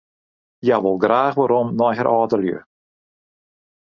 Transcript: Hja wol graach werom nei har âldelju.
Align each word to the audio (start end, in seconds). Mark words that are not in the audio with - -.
Hja 0.63 0.77
wol 0.83 0.97
graach 1.03 1.37
werom 1.39 1.69
nei 1.79 1.93
har 1.99 2.09
âldelju. 2.15 2.57